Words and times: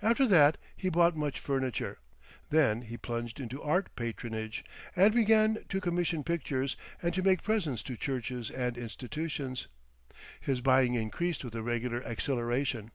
After 0.00 0.26
that 0.28 0.58
he 0.76 0.90
bought 0.90 1.16
much 1.16 1.40
furniture. 1.40 1.98
Then 2.50 2.82
he 2.82 2.96
plunged 2.96 3.40
into 3.40 3.60
art 3.60 3.88
patronage, 3.96 4.64
and 4.94 5.12
began 5.12 5.58
to 5.68 5.80
commission 5.80 6.22
pictures 6.22 6.76
and 7.02 7.12
to 7.14 7.22
make 7.24 7.42
presents 7.42 7.82
to 7.82 7.96
churches 7.96 8.48
and 8.48 8.78
institutions. 8.78 9.66
His 10.40 10.60
buying 10.60 10.94
increased 10.94 11.42
with 11.42 11.56
a 11.56 11.64
regular 11.64 12.00
acceleration. 12.06 12.92